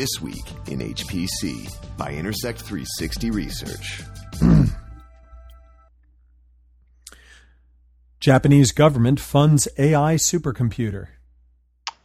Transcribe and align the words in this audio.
This 0.00 0.18
Week 0.22 0.46
in 0.66 0.78
HPC 0.78 1.70
by 1.98 2.14
Intersect 2.14 2.58
360 2.62 3.30
Research. 3.32 4.02
Japanese 8.18 8.72
government 8.72 9.20
funds 9.20 9.68
AI 9.76 10.14
supercomputer. 10.14 11.08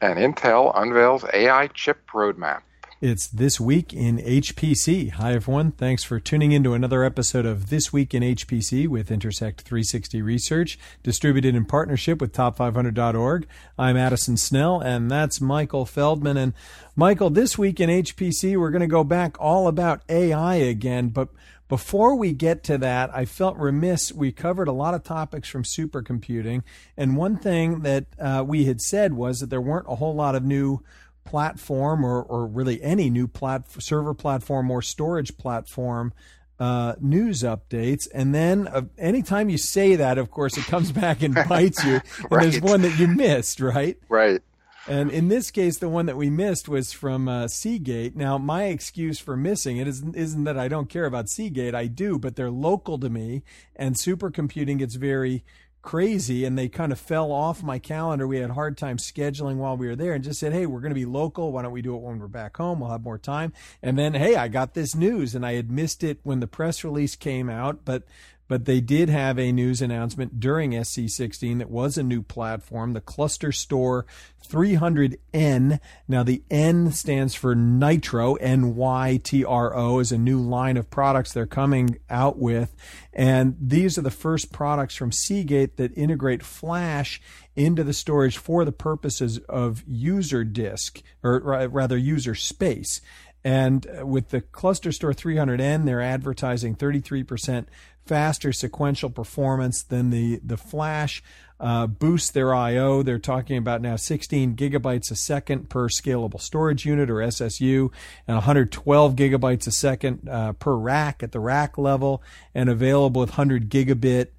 And 0.02 0.20
Intel 0.20 0.74
unveils 0.76 1.24
AI 1.34 1.68
chip 1.68 2.06
roadmap. 2.12 2.64
It's 3.06 3.28
This 3.28 3.60
Week 3.60 3.94
in 3.94 4.18
HPC. 4.18 5.12
Hi, 5.12 5.34
everyone. 5.34 5.74
Thanks 5.74 6.04
for 6.04 6.20
tuning 6.20 6.54
in 6.54 6.64
to 6.64 6.74
another 6.74 7.04
episode 7.04 7.46
of 7.46 7.70
This 7.70 7.94
Week 7.94 8.16
in 8.16 8.24
HPC 8.24 8.88
with 8.88 9.12
Intersect 9.12 9.62
360 9.62 10.24
Research, 10.24 10.80
distributed 11.04 11.54
in 11.54 11.66
partnership 11.66 12.20
with 12.20 12.34
Top500.org. 12.34 13.46
I'm 13.78 13.96
Addison 13.96 14.38
Snell, 14.38 14.80
and 14.80 15.12
that's 15.12 15.40
Michael 15.40 15.86
Feldman. 15.86 16.36
And 16.36 16.54
Michael, 16.96 17.30
this 17.30 17.60
week 17.60 17.80
in 17.80 17.92
HPC, 17.92 18.58
we're 18.58 18.72
going 18.72 18.80
to 18.82 18.88
go 18.88 19.04
back 19.04 19.40
all 19.40 19.68
about 19.68 20.02
AI 20.10 20.56
again, 20.56 21.10
but 21.10 21.30
before 21.68 22.16
we 22.16 22.32
get 22.32 22.64
to 22.66 22.78
that, 22.80 23.16
I 23.16 23.26
felt 23.26 23.58
remiss. 23.58 24.12
We 24.12 24.32
covered 24.32 24.68
a 24.68 24.72
lot 24.72 24.96
of 24.96 25.04
topics 25.04 25.48
from 25.48 25.62
supercomputing, 25.62 26.64
and 26.98 27.18
one 27.18 27.38
thing 27.38 27.82
that 27.82 28.06
uh, 28.20 28.44
we 28.48 28.66
had 28.66 28.82
said 28.82 29.14
was 29.14 29.40
that 29.40 29.52
there 29.52 29.62
weren't 29.62 29.88
a 29.88 29.96
whole 29.96 30.16
lot 30.16 30.36
of 30.36 30.44
new 30.44 30.82
platform 31.26 32.06
or, 32.06 32.22
or 32.22 32.46
really 32.46 32.82
any 32.82 33.10
new 33.10 33.28
plat- 33.28 33.70
server 33.82 34.14
platform 34.14 34.72
or 34.72 34.82
storage 34.82 35.38
platform 35.38 36.14
uh, 36.60 36.96
news 37.02 37.44
updates. 37.44 38.08
And 38.14 38.34
then 38.34 38.68
uh, 38.68 38.84
anytime 38.98 39.50
you 39.50 39.58
say 39.58 39.98
that, 39.98 40.18
of 40.18 40.32
course, 40.32 40.58
it 40.58 40.66
comes 40.66 40.92
back 40.92 41.22
and 41.22 41.36
bites 41.50 41.84
you. 41.84 41.96
And 41.96 42.32
right. 42.32 42.42
there's 42.44 42.62
one 42.62 42.82
that 42.82 42.98
you 42.98 43.08
missed, 43.08 43.60
right? 43.60 43.98
Right. 44.08 44.42
And 44.88 45.10
in 45.10 45.30
this 45.30 45.50
case, 45.50 45.80
the 45.80 45.90
one 45.90 46.06
that 46.06 46.16
we 46.16 46.30
missed 46.30 46.70
was 46.70 46.94
from 46.94 47.28
uh, 47.28 47.48
Seagate. 47.48 48.16
Now, 48.16 48.38
my 48.38 48.66
excuse 48.66 49.20
for 49.20 49.36
missing 49.36 49.78
it 49.78 49.88
isn't, 49.88 50.16
isn't 50.16 50.44
that 50.44 50.60
I 50.60 50.68
don't 50.68 50.90
care 50.90 51.06
about 51.06 51.28
Seagate. 51.28 51.74
I 51.74 51.88
do, 51.88 52.20
but 52.20 52.36
they're 52.36 52.52
local 52.52 53.00
to 53.00 53.10
me, 53.10 53.42
and 53.76 53.96
supercomputing 53.96 54.78
gets 54.78 54.96
very 54.96 55.44
crazy 55.86 56.44
and 56.44 56.58
they 56.58 56.68
kind 56.68 56.92
of 56.92 57.00
fell 57.00 57.32
off 57.32 57.64
my 57.64 57.80
calendar. 57.80 58.28
We 58.28 58.38
had 58.38 58.50
a 58.50 58.54
hard 58.54 58.78
time 58.78 58.98
scheduling 58.98 59.58
while 59.58 59.78
we 59.78 59.88
were 59.88 59.96
there 59.96 60.14
and 60.14 60.24
just 60.24 60.40
said, 60.40 60.52
Hey, 60.52 60.66
we're 60.66 60.82
going 60.82 60.92
to 60.92 60.96
be 60.96 61.06
local. 61.06 61.54
Why 61.54 61.62
don't 61.62 61.72
we 61.72 61.82
do 61.82 61.96
it 61.96 62.02
when 62.02 62.20
we're 62.20 62.28
back 62.28 62.58
home? 62.58 62.82
We'll 62.82 62.90
have 62.90 63.04
more 63.04 63.20
time. 63.20 63.54
And 63.82 63.98
then, 63.98 64.16
Hey, 64.16 64.36
I 64.36 64.50
got 64.50 64.74
this 64.74 64.96
news 64.96 65.36
and 65.36 65.46
I 65.46 65.54
had 65.54 65.72
missed 65.72 66.04
it 66.04 66.20
when 66.24 66.42
the 66.42 66.48
press 66.48 66.84
release 66.84 67.16
came 67.16 67.50
out, 67.50 67.86
but 67.86 68.04
but 68.48 68.66
they 68.66 68.82
did 68.82 69.10
have 69.10 69.40
a 69.40 69.52
news 69.52 69.82
announcement 69.82 70.40
during 70.40 70.72
SC16 70.72 71.58
that 71.60 71.70
was 71.70 71.98
a 71.98 72.04
new 72.04 72.22
platform, 72.22 72.94
the 72.94 73.02
ClusterStor 73.02 74.04
300N. 74.48 75.80
Now, 76.08 76.24
the 76.24 76.44
N 76.52 76.92
stands 76.92 77.34
for 77.36 77.56
Nytro, 77.56 78.38
N 78.40 78.76
Y 78.76 79.20
T 79.24 79.44
R 79.44 79.76
O, 79.76 80.00
is 80.00 80.12
a 80.12 80.18
new 80.18 80.40
line 80.40 80.78
of 80.78 80.90
products 80.90 81.34
they're 81.34 81.46
coming 81.46 81.98
out 82.10 82.38
with. 82.38 82.76
And 83.12 83.56
these 83.60 83.98
are 83.98 84.04
the 84.04 84.12
first 84.12 84.52
products 84.52 84.96
from 84.96 85.12
Seagate 85.12 85.78
that 85.78 85.98
integrate 85.98 86.44
Flash 86.44 87.22
into 87.56 87.84
the 87.84 87.94
storage 87.94 88.38
for 88.38 88.66
the 88.66 88.72
purposes 88.72 89.40
of 89.50 89.84
user 89.88 90.44
disk, 90.44 91.02
or 91.24 91.40
rather 91.70 91.98
user 91.98 92.36
space. 92.36 93.02
And 93.46 93.86
with 94.02 94.30
the 94.30 94.42
ClusterStor 94.42 95.14
300N, 95.14 95.86
they're 95.86 96.02
advertising 96.02 96.76
33% 96.76 97.68
faster 98.04 98.52
sequential 98.52 99.12
performance 99.12 99.84
than 99.84 100.10
the 100.10 100.40
the 100.44 100.58
Flash. 100.58 101.24
Uh, 101.58 101.88
boost 101.88 102.34
their 102.34 102.54
I/O. 102.54 103.04
They're 103.04 103.20
talking 103.20 103.58
about 103.58 103.82
now 103.82 103.96
16 103.96 104.56
gigabytes 104.56 105.10
a 105.12 105.16
second 105.16 105.70
per 105.70 105.88
scalable 105.88 106.42
storage 106.42 106.86
unit 106.86 107.10
or 107.10 107.18
SSU, 107.18 107.92
and 108.28 108.36
112 108.36 109.16
gigabytes 109.16 109.68
a 109.68 109.72
second 109.72 110.28
uh, 110.28 110.54
per 110.54 110.76
rack 110.76 111.22
at 111.22 111.32
the 111.32 111.40
rack 111.40 111.78
level, 111.78 112.24
and 112.56 112.68
available 112.68 113.22
with 113.22 113.38
100 113.38 113.70
gigabit 113.70 114.30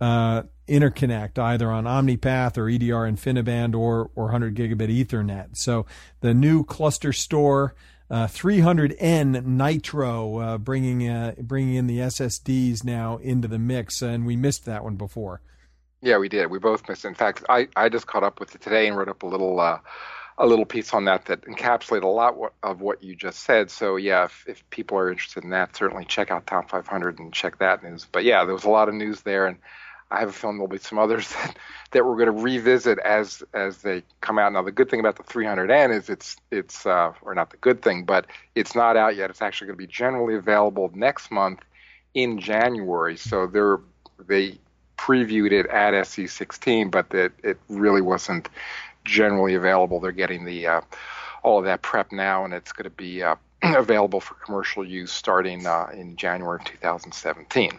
uh, 0.00 0.42
interconnect 0.66 1.38
either 1.38 1.70
on 1.70 1.84
OmniPath 1.84 2.56
or 2.56 2.68
EDR 2.68 3.08
InfiniBand 3.12 3.74
or 3.74 4.10
or 4.16 4.24
100 4.24 4.56
gigabit 4.56 5.04
Ethernet. 5.04 5.56
So 5.56 5.84
the 6.22 6.32
new 6.32 6.64
ClusterStor 6.64 7.72
uh, 8.10 8.26
300N 8.26 9.44
Nytro, 9.44 10.42
uh, 10.42 10.58
bringing 10.58 11.08
uh, 11.08 11.34
bringing 11.38 11.74
in 11.74 11.86
the 11.86 11.98
SSDs 11.98 12.84
now 12.84 13.16
into 13.18 13.48
the 13.48 13.58
mix, 13.58 14.02
and 14.02 14.26
we 14.26 14.36
missed 14.36 14.64
that 14.66 14.84
one 14.84 14.96
before. 14.96 15.40
Yeah, 16.02 16.18
we 16.18 16.28
did. 16.28 16.50
We 16.50 16.58
both 16.58 16.86
missed. 16.88 17.06
In 17.06 17.14
fact, 17.14 17.44
I, 17.48 17.68
I 17.76 17.88
just 17.88 18.06
caught 18.06 18.24
up 18.24 18.38
with 18.38 18.54
it 18.54 18.60
today 18.60 18.86
and 18.86 18.96
wrote 18.96 19.08
up 19.08 19.22
a 19.22 19.26
little 19.26 19.58
uh, 19.58 19.78
a 20.36 20.46
little 20.46 20.66
piece 20.66 20.92
on 20.92 21.06
that 21.06 21.26
that 21.26 21.42
encapsulated 21.42 22.02
a 22.02 22.08
lot 22.08 22.34
of 22.62 22.80
what 22.80 23.02
you 23.02 23.14
just 23.14 23.40
said. 23.40 23.70
So 23.70 23.96
yeah, 23.96 24.24
if, 24.24 24.44
if 24.46 24.70
people 24.70 24.98
are 24.98 25.10
interested 25.10 25.44
in 25.44 25.50
that, 25.50 25.76
certainly 25.76 26.04
check 26.04 26.30
out 26.30 26.46
Top 26.46 26.70
500 26.70 27.18
and 27.18 27.32
check 27.32 27.58
that 27.58 27.82
news. 27.82 28.06
But 28.10 28.24
yeah, 28.24 28.44
there 28.44 28.54
was 28.54 28.64
a 28.64 28.70
lot 28.70 28.88
of 28.88 28.94
news 28.94 29.22
there, 29.22 29.46
and 29.46 29.56
I 30.14 30.20
have 30.20 30.28
a 30.28 30.32
feeling 30.32 30.56
there'll 30.56 30.68
be 30.68 30.78
some 30.78 30.98
others 30.98 31.28
that, 31.32 31.56
that 31.92 32.04
we're 32.04 32.16
going 32.16 32.34
to 32.34 32.42
revisit 32.42 32.98
as 33.00 33.42
as 33.52 33.78
they 33.78 34.02
come 34.20 34.38
out. 34.38 34.52
Now, 34.52 34.62
the 34.62 34.72
good 34.72 34.88
thing 34.88 35.00
about 35.00 35.16
the 35.16 35.24
300N 35.24 35.94
is 35.94 36.08
it's 36.08 36.36
it's 36.50 36.86
uh, 36.86 37.12
or 37.22 37.34
not 37.34 37.50
the 37.50 37.56
good 37.58 37.82
thing, 37.82 38.04
but 38.04 38.26
it's 38.54 38.74
not 38.74 38.96
out 38.96 39.16
yet. 39.16 39.30
It's 39.30 39.42
actually 39.42 39.68
going 39.68 39.78
to 39.78 39.86
be 39.86 39.92
generally 39.92 40.36
available 40.36 40.90
next 40.94 41.30
month 41.30 41.60
in 42.14 42.38
January. 42.38 43.16
So 43.16 43.46
they're 43.46 43.80
they 44.26 44.58
previewed 44.96 45.52
it 45.52 45.66
at 45.66 45.92
SC16, 45.94 46.90
but 46.90 47.10
that 47.10 47.32
it 47.42 47.58
really 47.68 48.00
wasn't 48.00 48.48
generally 49.04 49.54
available. 49.54 50.00
They're 50.00 50.12
getting 50.12 50.44
the 50.44 50.66
uh, 50.66 50.80
all 51.42 51.58
of 51.58 51.64
that 51.64 51.82
prep 51.82 52.12
now, 52.12 52.44
and 52.44 52.54
it's 52.54 52.72
going 52.72 52.84
to 52.84 52.96
be 52.96 53.22
uh, 53.22 53.36
available 53.62 54.20
for 54.20 54.34
commercial 54.34 54.86
use 54.86 55.12
starting 55.12 55.66
uh, 55.66 55.88
in 55.92 56.16
January 56.16 56.60
of 56.60 56.64
2017. 56.64 57.72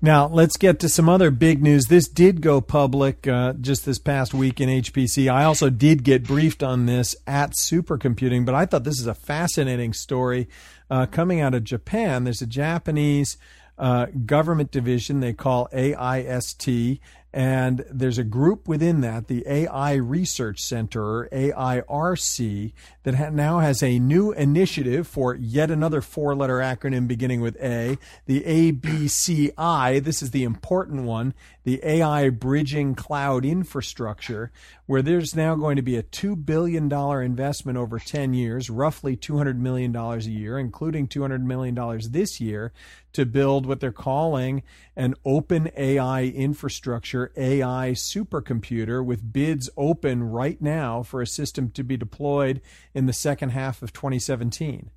Now, 0.00 0.26
let's 0.26 0.56
get 0.56 0.80
to 0.80 0.88
some 0.88 1.08
other 1.08 1.30
big 1.30 1.62
news. 1.62 1.84
This 1.86 2.08
did 2.08 2.40
go 2.40 2.60
public 2.60 3.28
uh, 3.28 3.52
just 3.54 3.84
this 3.84 3.98
past 3.98 4.34
week 4.34 4.60
in 4.60 4.68
HPC. 4.68 5.30
I 5.32 5.44
also 5.44 5.70
did 5.70 6.02
get 6.02 6.24
briefed 6.24 6.62
on 6.62 6.86
this 6.86 7.14
at 7.26 7.52
Supercomputing, 7.52 8.44
but 8.44 8.54
I 8.54 8.66
thought 8.66 8.84
this 8.84 8.98
is 8.98 9.06
a 9.06 9.14
fascinating 9.14 9.92
story 9.92 10.48
uh, 10.90 11.06
coming 11.06 11.40
out 11.40 11.54
of 11.54 11.62
Japan. 11.62 12.24
There's 12.24 12.42
a 12.42 12.46
Japanese 12.46 13.36
uh, 13.78 14.06
government 14.26 14.70
division 14.70 15.20
they 15.20 15.32
call 15.32 15.68
AIST, 15.72 17.00
and 17.32 17.84
there's 17.90 18.18
a 18.18 18.24
group 18.24 18.68
within 18.68 19.00
that, 19.00 19.26
the 19.26 19.42
AI 19.46 19.94
Research 19.94 20.62
Center, 20.62 21.28
AIRC, 21.32 22.72
that 23.04 23.14
ha- 23.14 23.30
now 23.30 23.60
has 23.60 23.82
a 23.82 23.98
new 23.98 24.32
initiative 24.32 25.06
for 25.06 25.34
yet 25.34 25.70
another 25.70 26.02
four 26.02 26.34
letter 26.34 26.58
acronym 26.58 27.08
beginning 27.08 27.40
with 27.40 27.56
A, 27.62 27.96
the 28.26 28.42
ABCI. 28.42 30.04
This 30.04 30.22
is 30.22 30.32
the 30.32 30.44
important 30.44 31.04
one, 31.04 31.32
the 31.64 31.80
AI 31.82 32.28
Bridging 32.28 32.94
Cloud 32.94 33.46
Infrastructure, 33.46 34.52
where 34.84 35.00
there's 35.00 35.34
now 35.34 35.54
going 35.54 35.76
to 35.76 35.82
be 35.82 35.96
a 35.96 36.02
$2 36.02 36.44
billion 36.44 36.92
investment 36.92 37.78
over 37.78 37.98
10 37.98 38.34
years, 38.34 38.68
roughly 38.68 39.16
$200 39.16 39.56
million 39.56 39.96
a 39.96 40.18
year, 40.18 40.58
including 40.58 41.08
$200 41.08 41.42
million 41.42 42.00
this 42.10 42.42
year, 42.42 42.72
to 43.12 43.26
build 43.26 43.66
what 43.66 43.80
they're 43.80 43.92
calling 43.92 44.62
an 44.96 45.14
open 45.24 45.70
AI 45.76 46.24
infrastructure, 46.24 47.21
AI 47.36 47.92
supercomputer, 47.94 49.04
with 49.04 49.32
bids 49.32 49.70
open 49.76 50.24
right 50.24 50.60
now 50.60 51.02
for 51.02 51.20
a 51.20 51.26
system 51.26 51.70
to 51.70 51.84
be 51.84 51.96
deployed 51.96 52.60
in 52.94 53.06
the 53.06 53.12
second 53.12 53.50
half 53.50 53.82
of 53.82 53.92
2017. 53.92 54.90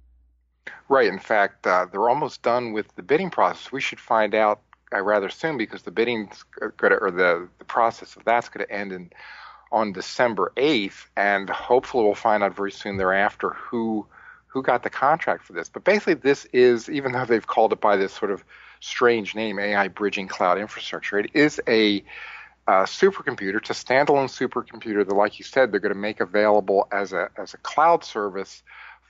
Right. 0.89 1.07
In 1.07 1.19
fact, 1.19 1.67
uh, 1.67 1.85
they're 1.91 2.09
almost 2.09 2.41
done 2.41 2.73
with 2.73 2.95
the 2.95 3.03
bidding 3.03 3.29
process. 3.29 3.71
We 3.71 3.81
should 3.81 3.99
find 3.99 4.33
out 4.33 4.61
uh, 4.93 5.01
rather 5.01 5.29
soon 5.29 5.57
because 5.57 5.81
the 5.81 5.91
bidding 5.91 6.31
or 6.61 6.71
the, 7.11 7.47
the 7.57 7.65
process 7.65 8.15
of 8.15 8.23
that's 8.23 8.49
going 8.49 8.65
to 8.65 8.73
end 8.73 8.91
in 8.91 9.11
on 9.71 9.91
December 9.91 10.53
8th, 10.55 11.07
and 11.17 11.49
hopefully 11.49 12.03
we'll 12.05 12.15
find 12.15 12.43
out 12.43 12.55
very 12.55 12.71
soon 12.71 12.97
thereafter 12.97 13.49
who 13.49 14.05
who 14.47 14.63
got 14.63 14.83
the 14.83 14.89
contract 14.89 15.43
for 15.43 15.51
this. 15.51 15.67
But 15.67 15.83
basically, 15.83 16.13
this 16.13 16.45
is 16.53 16.89
even 16.89 17.11
though 17.11 17.25
they've 17.25 17.45
called 17.45 17.73
it 17.73 17.81
by 17.81 17.97
this 17.97 18.13
sort 18.13 18.31
of 18.31 18.43
strange 18.85 19.35
name, 19.35 19.59
AI 19.59 19.87
Bridging 19.87 20.27
Cloud 20.27 20.59
Infrastructure, 20.59 21.19
it 21.19 21.31
is 21.33 21.59
a 21.67 22.03
uh, 22.67 22.83
supercomputer. 22.83 23.57
It's 23.57 23.69
a 23.69 23.73
standalone 23.73 24.29
supercomputer 24.29 25.07
that, 25.07 25.13
like 25.13 25.39
you 25.39 25.45
said, 25.45 25.71
they're 25.71 25.79
going 25.79 25.93
to 25.93 25.99
make 25.99 26.19
available 26.19 26.87
as 26.91 27.13
a 27.13 27.29
as 27.37 27.53
a 27.53 27.57
cloud 27.57 28.03
service 28.03 28.63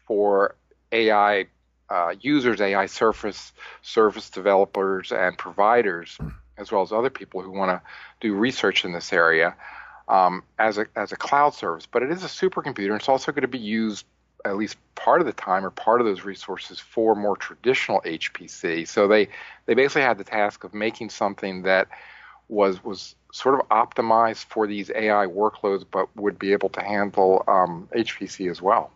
for 0.08 0.56
AI 0.92 1.48
uh, 1.90 2.14
users, 2.20 2.60
AI 2.60 2.86
surface 2.88 3.54
service 3.82 4.30
developers, 4.30 5.12
and 5.12 5.38
providers, 5.38 6.18
as 6.58 6.72
well 6.72 6.82
as 6.82 6.92
other 6.92 7.10
people 7.10 7.42
who 7.42 7.52
want 7.52 7.72
to 7.72 7.82
do 8.20 8.34
research 8.34 8.84
in 8.84 8.92
this 8.92 9.14
area, 9.14 9.56
um, 10.10 10.44
as 10.60 10.78
a 10.78 10.88
as 10.96 11.12
a 11.12 11.16
cloud 11.18 11.54
service. 11.54 11.86
But 11.86 12.04
it 12.04 12.12
is 12.12 12.24
a 12.24 12.28
supercomputer. 12.28 12.96
It's 12.96 13.10
also 13.10 13.32
going 13.32 13.44
to 13.44 13.48
be 13.48 13.60
used 13.60 14.06
at 14.46 14.56
least 14.56 14.78
part 14.96 15.22
of 15.22 15.28
the 15.28 15.34
time 15.34 15.66
or 15.66 15.70
part 15.70 16.00
of 16.00 16.08
those 16.08 16.24
resources 16.24 16.80
for 16.80 17.16
more 17.16 17.36
traditional 17.36 18.02
HPC. 18.02 18.88
So 18.88 19.08
they 19.08 19.28
they 19.66 19.74
basically 19.74 20.04
had 20.04 20.18
the 20.18 20.24
task 20.24 20.64
of 20.64 20.74
making 20.74 21.10
something 21.10 21.64
that 21.64 21.88
was 22.48 22.84
was 22.84 23.16
sort 23.32 23.60
of 23.60 23.68
optimized 23.70 24.46
for 24.46 24.68
these 24.68 24.90
AI 24.90 25.26
workloads, 25.26 25.84
but 25.90 26.08
would 26.16 26.40
be 26.40 26.54
able 26.54 26.70
to 26.70 26.82
handle 26.82 27.44
um, 27.48 27.90
HPC 27.94 28.50
as 28.50 28.62
well. 28.62 28.92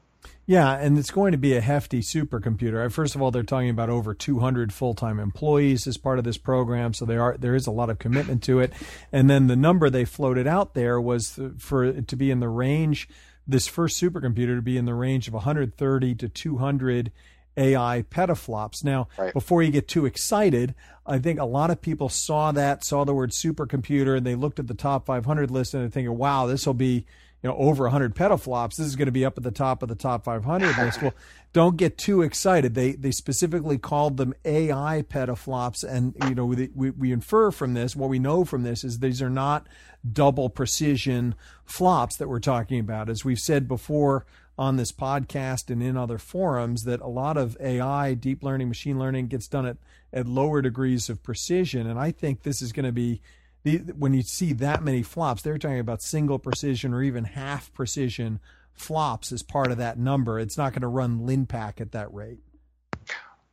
Yeah, 0.45 0.79
and 0.79 0.97
it's 0.97 1.11
going 1.11 1.31
to 1.33 1.37
be 1.37 1.55
a 1.55 1.61
hefty 1.61 2.01
supercomputer. 2.01 2.91
First 2.91 3.13
of 3.13 3.21
all, 3.21 3.29
they're 3.29 3.43
talking 3.43 3.69
about 3.69 3.91
over 3.91 4.15
200 4.15 4.73
full-time 4.73 5.19
employees 5.19 5.85
as 5.85 5.97
part 5.97 6.17
of 6.17 6.25
this 6.25 6.37
program, 6.37 6.93
so 6.93 7.05
there 7.05 7.21
are 7.21 7.37
there 7.37 7.53
is 7.53 7.67
a 7.67 7.71
lot 7.71 7.89
of 7.89 7.99
commitment 7.99 8.41
to 8.43 8.59
it. 8.59 8.73
And 9.11 9.29
then 9.29 9.45
the 9.45 9.55
number 9.55 9.89
they 9.89 10.05
floated 10.05 10.47
out 10.47 10.73
there 10.73 10.99
was 10.99 11.39
for 11.59 12.01
to 12.01 12.15
be 12.15 12.31
in 12.31 12.39
the 12.39 12.49
range 12.49 13.07
this 13.49 13.67
first 13.67 14.01
supercomputer 14.01 14.55
to 14.55 14.61
be 14.61 14.77
in 14.77 14.85
the 14.85 14.93
range 14.93 15.27
of 15.27 15.33
130 15.33 16.15
to 16.15 16.29
200 16.29 17.11
AI 17.57 18.03
petaflops. 18.09 18.83
Now, 18.83 19.07
right. 19.17 19.33
before 19.33 19.63
you 19.63 19.71
get 19.71 19.87
too 19.87 20.05
excited, 20.05 20.75
I 21.05 21.19
think 21.19 21.39
a 21.39 21.45
lot 21.45 21.71
of 21.71 21.81
people 21.81 22.09
saw 22.09 22.51
that, 22.51 22.83
saw 22.83 23.03
the 23.03 23.13
word 23.13 23.31
supercomputer, 23.31 24.15
and 24.15 24.25
they 24.25 24.35
looked 24.35 24.59
at 24.59 24.67
the 24.67 24.73
top 24.73 25.05
500 25.05 25.51
list 25.51 25.73
and 25.73 25.83
they're 25.83 25.89
thinking, 25.89 26.17
wow, 26.17 26.45
this 26.45 26.65
will 26.65 26.73
be 26.73 27.05
you 27.41 27.49
know 27.49 27.55
over 27.55 27.83
100 27.85 28.15
petaflops 28.15 28.75
this 28.75 28.87
is 28.87 28.95
going 28.95 29.05
to 29.05 29.11
be 29.11 29.25
up 29.25 29.37
at 29.37 29.43
the 29.43 29.51
top 29.51 29.81
of 29.81 29.89
the 29.89 29.95
top 29.95 30.23
500 30.23 30.77
list 30.77 31.01
well 31.01 31.13
don't 31.51 31.77
get 31.77 31.97
too 31.97 32.21
excited. 32.21 32.75
They 32.75 32.91
they 32.91 33.11
specifically 33.11 33.77
called 33.77 34.17
them 34.17 34.33
ai 34.45 35.03
petaflops 35.09 35.83
and 35.83 36.15
you 36.27 36.35
know 36.35 36.45
we, 36.45 36.69
we, 36.91 37.11
infer 37.11 37.49
from 37.49 37.73
this 37.73 37.95
what 37.95 38.09
we 38.09 38.19
know 38.19 38.45
from 38.45 38.63
this 38.63 38.83
is 38.83 38.99
these 38.99 39.21
are 39.21 39.31
not 39.31 39.67
double 40.11 40.49
precision 40.49 41.33
flops 41.65 42.17
that 42.17 42.27
we're 42.27 42.39
talking 42.39 42.79
about. 42.79 43.09
As 43.09 43.25
we've 43.25 43.39
said 43.39 43.67
before 43.67 44.25
on 44.59 44.75
this 44.75 44.91
podcast 44.91 45.71
and 45.71 45.81
in 45.81 45.97
other 45.97 46.17
forums 46.19 46.83
that 46.83 47.01
a 47.01 47.07
lot 47.07 47.37
of 47.37 47.57
ai 47.61 48.13
deep 48.13 48.43
learning 48.43 48.67
machine 48.67 48.99
learning 48.99 49.27
gets 49.27 49.47
done 49.47 49.65
at 49.65 49.77
at 50.11 50.27
lower 50.27 50.61
degrees 50.61 51.07
of 51.07 51.23
precision 51.23 51.87
and 51.87 51.97
i 51.97 52.11
think 52.11 52.43
this 52.43 52.61
is 52.61 52.73
going 52.73 52.85
to 52.85 52.91
be 52.91 53.21
when 53.63 54.13
you 54.13 54.21
see 54.21 54.53
that 54.53 54.83
many 54.83 55.03
flops, 55.03 55.41
they're 55.41 55.57
talking 55.57 55.79
about 55.79 56.01
single 56.01 56.39
precision 56.39 56.93
or 56.93 57.03
even 57.03 57.25
half 57.25 57.73
precision 57.73 58.39
flops 58.73 59.31
as 59.31 59.43
part 59.43 59.71
of 59.71 59.77
that 59.77 59.97
number. 59.99 60.39
It's 60.39 60.57
not 60.57 60.71
going 60.73 60.81
to 60.81 60.87
run 60.87 61.25
LINPACK 61.25 61.81
at 61.81 61.91
that 61.91 62.13
rate. 62.13 62.39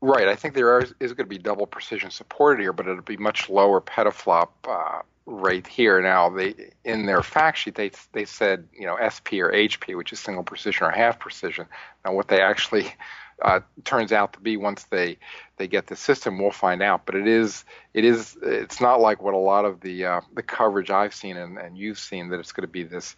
Right. 0.00 0.28
I 0.28 0.36
think 0.36 0.54
there 0.54 0.78
is, 0.78 0.94
is 1.00 1.12
going 1.12 1.26
to 1.26 1.30
be 1.30 1.38
double 1.38 1.66
precision 1.66 2.10
supported 2.10 2.62
here, 2.62 2.72
but 2.72 2.86
it'll 2.86 3.02
be 3.02 3.16
much 3.16 3.48
lower 3.48 3.80
petaflop 3.80 4.48
uh, 4.68 5.00
rate 5.24 5.66
here. 5.66 6.00
Now, 6.00 6.30
they 6.30 6.54
in 6.84 7.06
their 7.06 7.22
fact 7.22 7.58
sheet 7.58 7.74
they 7.74 7.90
they 8.12 8.24
said 8.24 8.68
you 8.72 8.86
know 8.86 8.96
SP 9.00 9.40
or 9.42 9.50
HP, 9.50 9.96
which 9.96 10.12
is 10.12 10.20
single 10.20 10.44
precision 10.44 10.86
or 10.86 10.90
half 10.90 11.18
precision. 11.18 11.66
Now, 12.04 12.12
what 12.12 12.28
they 12.28 12.40
actually 12.40 12.92
uh, 13.42 13.60
turns 13.84 14.12
out 14.12 14.32
to 14.32 14.40
be 14.40 14.56
once 14.56 14.84
they 14.84 15.18
they 15.58 15.66
get 15.66 15.86
the 15.86 15.96
system, 15.96 16.38
we'll 16.38 16.50
find 16.50 16.82
out. 16.82 17.06
But 17.06 17.16
it 17.16 17.26
is 17.26 17.64
it 17.94 18.04
is 18.04 18.36
it's 18.42 18.80
not 18.80 19.00
like 19.00 19.22
what 19.22 19.34
a 19.34 19.38
lot 19.38 19.64
of 19.64 19.80
the 19.80 20.04
uh, 20.04 20.20
the 20.34 20.42
coverage 20.42 20.90
I've 20.90 21.14
seen 21.14 21.36
and, 21.36 21.58
and 21.58 21.76
you've 21.76 21.98
seen 21.98 22.30
that 22.30 22.40
it's 22.40 22.52
going 22.52 22.66
to 22.66 22.72
be 22.72 22.82
this 22.82 23.16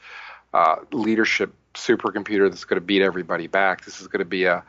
uh, 0.52 0.76
leadership 0.92 1.54
supercomputer 1.74 2.48
that's 2.50 2.64
going 2.64 2.80
to 2.80 2.86
beat 2.86 3.02
everybody 3.02 3.46
back. 3.46 3.84
This 3.84 4.00
is 4.00 4.08
going 4.08 4.20
to 4.20 4.24
be 4.24 4.44
a 4.44 4.64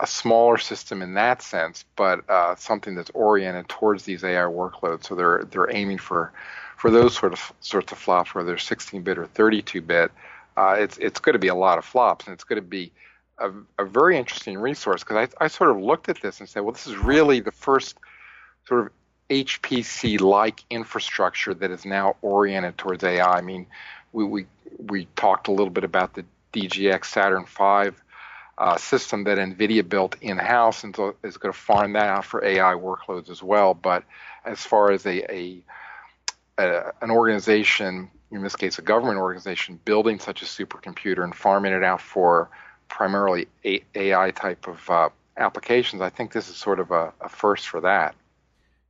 a, 0.00 0.06
smaller 0.06 0.58
system 0.58 1.02
in 1.02 1.14
that 1.14 1.42
sense, 1.42 1.84
but 1.96 2.28
uh, 2.30 2.54
something 2.54 2.94
that's 2.94 3.10
oriented 3.14 3.68
towards 3.68 4.04
these 4.04 4.22
AI 4.22 4.44
workloads. 4.44 5.04
So 5.04 5.14
they're 5.14 5.44
they're 5.50 5.74
aiming 5.74 5.98
for 5.98 6.32
for 6.76 6.90
those 6.90 7.16
sort 7.16 7.32
of 7.32 7.52
sorts 7.60 7.92
of 7.92 7.98
flops, 7.98 8.34
whether 8.34 8.46
they're 8.46 8.56
16-bit 8.56 9.18
or 9.18 9.26
32-bit. 9.26 10.10
Uh, 10.56 10.76
it's 10.78 10.98
it's 10.98 11.20
going 11.20 11.34
to 11.34 11.38
be 11.38 11.48
a 11.48 11.54
lot 11.54 11.78
of 11.78 11.84
flops, 11.84 12.26
and 12.26 12.34
it's 12.34 12.44
going 12.44 12.60
to 12.60 12.66
be 12.66 12.92
a, 13.38 13.50
a 13.78 13.84
very 13.84 14.16
interesting 14.16 14.58
resource 14.58 15.02
because 15.02 15.28
I, 15.40 15.44
I 15.44 15.48
sort 15.48 15.70
of 15.70 15.78
looked 15.78 16.08
at 16.08 16.20
this 16.20 16.40
and 16.40 16.48
said, 16.48 16.60
well, 16.60 16.72
this 16.72 16.86
is 16.86 16.96
really 16.96 17.40
the 17.40 17.52
first 17.52 17.96
sort 18.66 18.86
of 18.86 18.92
HPC 19.30 20.20
like 20.20 20.64
infrastructure 20.70 21.54
that 21.54 21.70
is 21.70 21.84
now 21.84 22.16
oriented 22.22 22.76
towards 22.78 23.02
AI. 23.02 23.38
I 23.38 23.40
mean, 23.40 23.66
we, 24.12 24.24
we, 24.24 24.46
we 24.78 25.06
talked 25.16 25.48
a 25.48 25.52
little 25.52 25.70
bit 25.70 25.84
about 25.84 26.14
the 26.14 26.24
DGX 26.52 27.04
Saturn 27.06 27.46
V 27.46 27.96
uh, 28.58 28.76
system 28.76 29.24
that 29.24 29.38
NVIDIA 29.38 29.88
built 29.88 30.16
in 30.20 30.36
house 30.36 30.84
and 30.84 30.94
so 30.94 31.16
is 31.24 31.38
going 31.38 31.52
to 31.52 31.58
farm 31.58 31.94
that 31.94 32.08
out 32.08 32.24
for 32.24 32.44
AI 32.44 32.74
workloads 32.74 33.30
as 33.30 33.42
well. 33.42 33.74
But 33.74 34.04
as 34.44 34.60
far 34.60 34.92
as 34.92 35.06
a, 35.06 35.34
a, 35.34 35.64
a 36.58 36.92
an 37.00 37.10
organization, 37.10 38.10
in 38.30 38.42
this 38.42 38.54
case 38.54 38.78
a 38.78 38.82
government 38.82 39.18
organization, 39.18 39.80
building 39.84 40.18
such 40.18 40.42
a 40.42 40.44
supercomputer 40.44 41.24
and 41.24 41.34
farming 41.34 41.72
it 41.72 41.82
out 41.82 42.02
for 42.02 42.50
primarily 42.92 43.48
AI 43.64 44.30
type 44.32 44.68
of 44.68 44.90
uh, 44.90 45.08
applications, 45.38 46.02
I 46.02 46.10
think 46.10 46.32
this 46.32 46.50
is 46.50 46.56
sort 46.56 46.78
of 46.78 46.90
a, 46.90 47.12
a 47.22 47.28
first 47.28 47.66
for 47.68 47.80
that. 47.80 48.14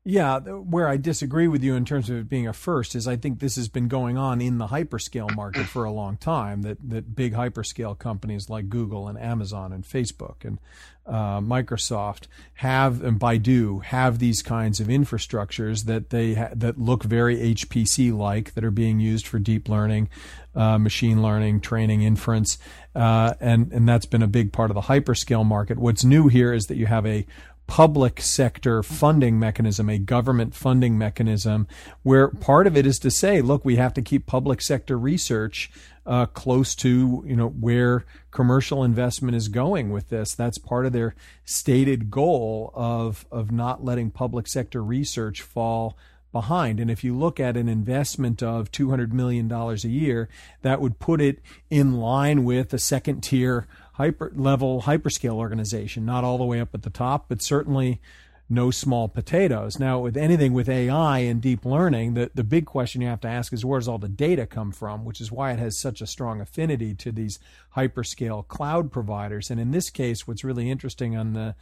Yeah, 0.05 0.41
where 0.41 0.89
I 0.89 0.97
disagree 0.97 1.47
with 1.47 1.63
you 1.63 1.77
in 1.77 1.85
terms 1.85 2.11
of 2.11 2.17
it 2.17 2.29
being 2.29 2.49
a 2.49 2.53
first 2.53 2.97
is 2.97 3.07
I 3.07 3.15
think 3.17 3.39
this 3.39 3.55
has 3.55 3.69
been 3.69 3.87
going 3.87 4.19
on 4.19 4.41
in 4.41 4.59
the 4.59 4.67
hyperscale 4.67 5.33
market 5.37 5.67
for 5.67 5.85
a 5.85 5.93
long 5.93 6.17
time. 6.17 6.63
That 6.63 6.79
that 6.91 7.15
big 7.15 7.35
hyperscale 7.35 7.97
companies 7.97 8.51
like 8.51 8.69
Google 8.69 9.07
and 9.07 9.17
Amazon 9.17 9.73
and 9.73 9.85
Facebook 9.85 10.45
and 10.45 10.59
uh, 11.07 11.41
Microsoft 11.41 12.27
have 12.55 13.03
and 13.05 13.21
Baidu 13.21 13.85
have 13.85 14.19
these 14.19 14.43
kinds 14.43 14.81
of 14.81 14.89
infrastructures 14.89 15.85
that 15.85 16.11
they 16.11 16.35
ha- 16.35 16.51
that 16.53 16.81
look 16.81 17.05
very 17.05 17.37
HPC 17.55 18.17
like 18.17 18.55
that 18.55 18.65
are 18.65 18.73
being 18.73 18.99
used 18.99 19.29
for 19.29 19.39
deep 19.39 19.69
learning, 19.69 20.09
uh, 20.57 20.79
machine 20.79 21.23
learning, 21.23 21.61
training, 21.61 22.03
inference, 22.03 22.59
uh, 22.97 23.35
and 23.41 23.73
and 23.73 23.89
that's 23.89 24.07
been 24.07 24.23
a 24.23 24.29
big 24.29 24.53
part 24.53 24.71
of 24.71 24.75
the 24.75 24.83
hyperscale 24.83 25.47
market. 25.47 25.79
What's 25.79 26.03
new 26.03 26.27
here 26.27 26.53
is 26.53 26.67
that 26.67 26.77
you 26.77 26.87
have 26.87 27.07
a 27.07 27.25
public 27.67 28.21
sector 28.21 28.83
funding 28.83 29.39
mechanism, 29.39 29.89
a 29.89 29.99
government 29.99 30.55
funding 30.55 30.99
mechanism, 30.99 31.67
where 32.03 32.29
part 32.29 32.67
of 32.67 32.77
it 32.77 32.87
is 32.87 32.99
to 32.99 33.11
say, 33.11 33.41
look, 33.41 33.65
we 33.65 33.77
have 33.77 33.95
to 33.95 34.03
keep 34.03 34.27
public 34.27 34.61
sector 34.61 34.99
research 34.99 35.71
uh, 36.05 36.27
close 36.27 36.75
to 36.75 37.23
you 37.27 37.37
know 37.37 37.49
where 37.49 38.05
commercial 38.31 38.83
investment 38.83 39.37
is 39.37 39.49
going 39.49 39.91
with 39.91 40.09
this. 40.09 40.35
That's 40.35 40.59
part 40.59 40.87
of 40.87 40.93
their 40.93 41.15
stated 41.45 42.11
goal 42.11 42.73
of 42.75 43.25
of 43.31 43.53
not 43.53 43.85
letting 43.85 44.11
public 44.11 44.49
sector 44.49 44.83
research 44.83 45.43
fall 45.43 45.97
behind. 46.33 46.81
And 46.81 46.91
if 46.91 47.05
you 47.05 47.17
look 47.17 47.39
at 47.39 47.57
an 47.57 47.69
investment 47.69 48.43
of 48.43 48.73
$200 48.73 49.13
million 49.13 49.53
a 49.53 49.75
year, 49.75 50.29
that 50.63 50.81
would 50.81 50.99
put 50.99 51.21
it 51.21 51.41
in 51.71 52.01
line 52.01 52.45
with 52.45 52.73
a 52.73 52.79
second 52.79 53.21
tier 53.21 53.69
hyper 53.93 54.33
level 54.35 54.83
hyperscale 54.83 55.35
organization, 55.35 56.05
not 56.05 56.25
all 56.25 56.39
the 56.39 56.45
way 56.45 56.61
up 56.61 56.75
at 56.75 56.83
the 56.83 56.91
top, 56.91 57.27
but 57.29 57.43
certainly 57.43 58.01
no 58.49 58.71
small 58.71 59.09
potatoes. 59.09 59.79
Now, 59.79 59.99
with 60.01 60.17
anything 60.17 60.53
with 60.53 60.69
AI 60.69 61.21
and 61.21 61.41
deep 61.41 61.65
learning, 61.65 62.15
the, 62.15 62.31
the 62.35 62.45
big 62.45 62.67
question 62.67 63.01
you 63.01 63.09
have 63.09 63.21
to 63.23 63.29
ask 63.29 63.53
is 63.53 63.65
where 63.65 63.81
does 63.81 63.89
all 63.89 63.99
the 63.99 64.09
data 64.09 64.47
come 64.47 64.73
from, 64.73 65.05
which 65.05 65.21
is 65.21 65.33
why 65.33 65.53
it 65.53 65.59
has 65.59 65.79
such 65.79 66.01
a 66.01 66.07
strong 66.07 66.41
affinity 66.41 66.95
to 66.97 67.13
these 67.13 67.39
hyperscale 67.77 68.47
cloud 68.47 68.93
providers. 68.93 69.51
And 69.51 69.59
in 69.59 69.71
this 69.71 69.89
case, 69.89 70.27
what's 70.27 70.45
really 70.45 70.71
interesting 70.71 71.17
on 71.17 71.33
the 71.33 71.55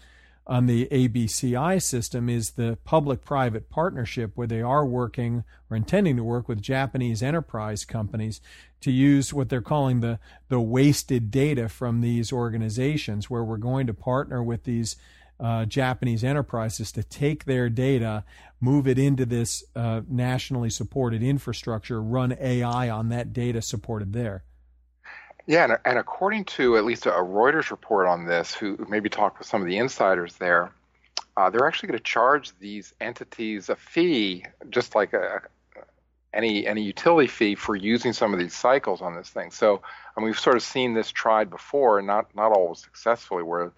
on 0.47 0.67
the 0.67 0.89
ABCI 0.91 1.81
system 1.81 2.29
is 2.29 2.53
the 2.53 2.77
public 2.83 3.25
private 3.25 3.71
partnership 3.71 4.33
where 4.35 4.49
they 4.49 4.63
are 4.63 4.85
working 4.85 5.45
or 5.71 5.77
intending 5.77 6.17
to 6.17 6.25
work 6.25 6.49
with 6.49 6.61
Japanese 6.61 7.23
enterprise 7.23 7.85
companies 7.85 8.41
to 8.81 8.91
use 8.91 9.33
what 9.33 9.49
they're 9.49 9.61
calling 9.61 10.01
the, 10.01 10.19
the 10.49 10.61
wasted 10.61 11.31
data 11.31 11.69
from 11.69 12.01
these 12.01 12.33
organizations, 12.33 13.29
where 13.29 13.45
we're 13.45 13.57
going 13.57 13.87
to 13.87 13.95
partner 13.95 14.43
with 14.43 14.65
these 14.65 14.97
uh, 15.39 15.65
Japanese 15.65 16.23
enterprises 16.23 16.93
to 16.93 17.03
take 17.03 17.45
their 17.45 17.69
data, 17.69 18.25
move 18.61 18.87
it 18.87 18.99
into 18.99 19.25
this 19.25 19.65
uh, 19.75 20.03
nationally 20.09 20.71
supported 20.71 21.23
infrastructure, 21.23 22.03
run 22.03 22.37
AI 22.39 22.91
on 22.91 23.09
that 23.09 23.33
data 23.33 23.63
supported 23.63 24.13
there. 24.13 24.45
Yeah, 25.47 25.65
and, 25.65 25.79
and 25.85 25.99
according 25.99 26.45
to 26.45 26.77
at 26.77 26.85
least 26.85 27.07
a, 27.07 27.11
Reuters 27.11 27.71
report 27.71 28.07
on 28.07 28.27
this, 28.27 28.55
who 28.55 28.85
maybe 28.89 29.09
talked 29.09 29.39
with 29.39 29.49
some 29.49 29.63
of 29.63 29.67
the 29.67 29.79
insiders 29.79 30.37
there, 30.37 30.73
uh, 31.37 31.49
they're 31.49 31.67
actually 31.67 31.89
going 31.89 31.99
to 31.99 32.05
charge 32.05 32.53
these 32.59 32.95
entities 33.01 33.69
a 33.71 33.77
fee, 33.77 34.45
just 34.69 34.95
like 34.95 35.13
a, 35.13 35.43
any 36.33 36.67
any 36.67 36.83
utility 36.83 37.29
fee 37.29 37.55
for 37.55 37.75
using 37.75 38.13
some 38.13 38.33
of 38.33 38.39
these 38.39 38.55
cycles 38.55 39.03
on 39.03 39.17
this 39.17 39.29
thing. 39.29 39.51
So, 39.51 39.83
and 40.17 40.25
we've 40.25 40.39
sort 40.39 40.57
of 40.57 40.63
seen 40.63 40.95
this 40.95 41.11
tried 41.11 41.51
before, 41.51 42.01
not 42.03 42.35
not 42.35 42.53
always 42.53 42.79
successfully, 42.81 43.43
where 43.43 43.73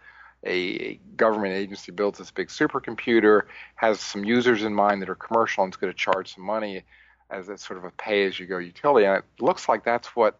a, 0.44 0.52
a 0.52 1.00
government 1.16 1.54
agency 1.54 1.92
builds 1.92 2.18
this 2.18 2.30
big 2.30 2.48
supercomputer, 2.48 3.42
has 3.76 4.00
some 4.00 4.24
users 4.24 4.64
in 4.64 4.74
mind 4.74 5.00
that 5.02 5.08
are 5.08 5.14
commercial, 5.14 5.64
and 5.64 5.72
it's 5.72 5.80
going 5.80 5.92
to 5.92 5.98
charge 5.98 6.34
some 6.34 6.44
money 6.44 6.82
as 7.30 7.48
a 7.48 7.56
sort 7.56 7.78
of 7.78 7.84
a 7.84 7.90
pay-as-you-go 7.90 8.58
utility. 8.58 9.06
And 9.06 9.18
it 9.18 9.24
looks 9.42 9.68
like 9.68 9.84
that's 9.84 10.08
what 10.08 10.38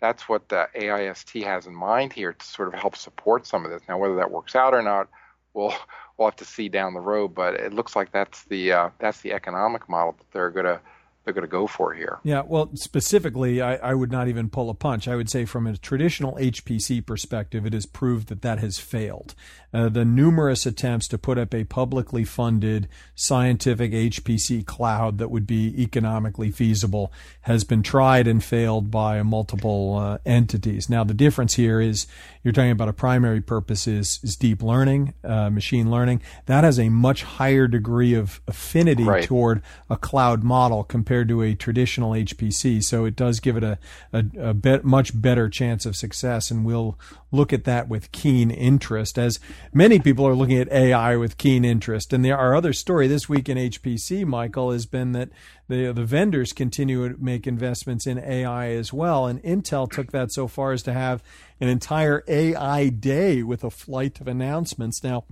that's 0.00 0.28
what 0.28 0.48
the 0.50 0.68
AIST 0.74 1.42
has 1.44 1.66
in 1.66 1.74
mind 1.74 2.12
here 2.12 2.34
to 2.34 2.46
sort 2.46 2.68
of 2.68 2.74
help 2.74 2.96
support 2.96 3.46
some 3.46 3.64
of 3.64 3.70
this. 3.70 3.82
Now, 3.88 3.98
whether 3.98 4.16
that 4.16 4.30
works 4.30 4.54
out 4.54 4.74
or 4.74 4.82
not, 4.82 5.08
we'll 5.54 5.74
we'll 6.16 6.28
have 6.28 6.36
to 6.36 6.44
see 6.44 6.68
down 6.68 6.92
the 6.92 7.00
road. 7.00 7.28
But 7.34 7.54
it 7.54 7.72
looks 7.72 7.96
like 7.96 8.12
that's 8.12 8.44
the 8.44 8.72
uh, 8.72 8.90
that's 8.98 9.22
the 9.22 9.32
economic 9.32 9.88
model 9.88 10.12
that 10.18 10.30
they're 10.32 10.50
going 10.50 10.66
to 10.66 10.80
they're 11.26 11.34
going 11.34 11.42
to 11.42 11.48
go 11.48 11.66
for 11.66 11.92
here. 11.92 12.20
Yeah, 12.22 12.42
well, 12.46 12.70
specifically, 12.76 13.60
I, 13.60 13.74
I, 13.74 13.94
would 13.94 14.12
not 14.12 14.28
even 14.28 14.48
pull 14.48 14.70
a 14.70 14.74
punch. 14.74 15.08
I 15.08 15.16
would 15.16 15.28
say, 15.28 15.44
from 15.44 15.66
a 15.66 15.76
traditional 15.76 16.36
HPC 16.36 17.04
perspective, 17.04 17.66
it 17.66 17.72
has 17.72 17.84
proved 17.84 18.28
that 18.28 18.42
that 18.42 18.60
has 18.60 18.78
failed. 18.78 19.34
Uh, 19.74 19.88
the 19.88 20.04
numerous 20.04 20.66
attempts 20.66 21.08
to 21.08 21.18
put 21.18 21.36
up 21.36 21.52
a 21.52 21.64
publicly 21.64 22.22
funded 22.22 22.86
scientific 23.16 23.90
HPC 23.90 24.64
cloud 24.64 25.18
that 25.18 25.28
would 25.28 25.48
be 25.48 25.82
economically 25.82 26.52
feasible 26.52 27.12
has 27.42 27.64
been 27.64 27.82
tried 27.82 28.28
and 28.28 28.44
failed 28.44 28.92
by 28.92 29.20
multiple 29.24 29.96
uh, 29.96 30.18
entities. 30.24 30.88
Now, 30.88 31.02
the 31.02 31.12
difference 31.12 31.54
here 31.54 31.80
is 31.80 32.06
you're 32.44 32.52
talking 32.52 32.70
about 32.70 32.88
a 32.88 32.92
primary 32.92 33.40
purpose 33.40 33.88
is, 33.88 34.20
is 34.22 34.36
deep 34.36 34.62
learning, 34.62 35.14
uh, 35.24 35.50
machine 35.50 35.90
learning. 35.90 36.22
That 36.46 36.62
has 36.62 36.78
a 36.78 36.88
much 36.88 37.24
higher 37.24 37.66
degree 37.66 38.14
of 38.14 38.40
affinity 38.46 39.02
right. 39.02 39.24
toward 39.24 39.60
a 39.90 39.96
cloud 39.96 40.44
model 40.44 40.84
compared 40.84 41.15
to 41.24 41.42
a 41.42 41.54
traditional 41.54 42.12
HPC. 42.12 42.82
So 42.82 43.04
it 43.04 43.16
does 43.16 43.40
give 43.40 43.56
it 43.56 43.64
a, 43.64 43.78
a, 44.12 44.24
a 44.38 44.80
much 44.82 45.20
better 45.20 45.48
chance 45.48 45.86
of 45.86 45.96
success, 45.96 46.50
and 46.50 46.64
we'll 46.64 46.98
look 47.32 47.52
at 47.52 47.64
that 47.64 47.88
with 47.88 48.12
keen 48.12 48.50
interest, 48.50 49.18
as 49.18 49.38
many 49.72 49.98
people 49.98 50.26
are 50.26 50.34
looking 50.34 50.58
at 50.58 50.70
AI 50.72 51.16
with 51.16 51.36
keen 51.38 51.64
interest. 51.64 52.12
And 52.12 52.24
there, 52.24 52.36
our 52.36 52.54
other 52.54 52.72
story 52.72 53.08
this 53.08 53.28
week 53.28 53.48
in 53.48 53.58
HPC, 53.58 54.24
Michael, 54.24 54.72
has 54.72 54.86
been 54.86 55.12
that 55.12 55.30
the 55.68 55.92
the 55.92 56.04
vendors 56.04 56.52
continue 56.52 57.08
to 57.08 57.22
make 57.22 57.46
investments 57.46 58.06
in 58.06 58.18
AI 58.18 58.68
as 58.68 58.92
well, 58.92 59.26
and 59.26 59.42
Intel 59.42 59.90
took 59.90 60.12
that 60.12 60.32
so 60.32 60.46
far 60.46 60.72
as 60.72 60.82
to 60.84 60.92
have 60.92 61.22
an 61.60 61.68
entire 61.68 62.22
AI 62.28 62.88
day 62.88 63.42
with 63.42 63.64
a 63.64 63.70
flight 63.70 64.20
of 64.20 64.28
announcements. 64.28 65.02
Now, 65.02 65.24